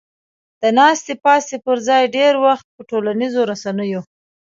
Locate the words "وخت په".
2.45-2.81